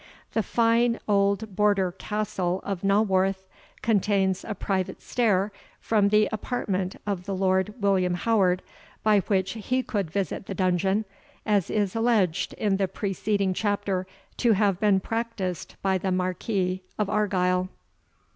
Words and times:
The 0.31 0.41
fine 0.41 0.99
old 1.07 1.55
Border 1.55 1.91
castle 1.91 2.59
of 2.63 2.83
Naworth 2.83 3.45
contains 3.83 4.43
a 4.43 4.55
private 4.55 4.99
stair 4.99 5.51
from 5.79 6.09
the 6.09 6.27
apartment 6.31 6.95
of 7.05 7.27
the 7.27 7.35
Lord 7.35 7.75
William 7.79 8.15
Howard, 8.15 8.63
by 9.03 9.19
which 9.19 9.51
he 9.51 9.83
could 9.83 10.09
visit 10.09 10.47
the 10.47 10.55
dungeon, 10.55 11.05
as 11.45 11.69
is 11.69 11.95
alleged 11.95 12.53
in 12.53 12.77
the 12.77 12.87
preceding 12.87 13.53
chapter 13.53 14.07
to 14.37 14.53
have 14.53 14.79
been 14.79 14.99
practised 15.01 15.75
by 15.83 15.99
the 15.99 16.11
Marquis 16.11 16.81
of 16.97 17.07
Argyle. 17.07 17.69